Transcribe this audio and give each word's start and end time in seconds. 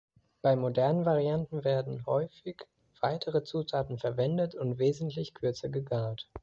Bei 0.41 0.55
modernen 0.55 1.05
Varianten 1.05 1.63
werden 1.63 2.07
häufig 2.07 2.65
weitere 3.01 3.43
Zutaten 3.43 3.99
verwendet 3.99 4.55
und 4.55 4.79
wesentlich 4.79 5.35
kürzer 5.35 5.69
gegart. 5.69 6.27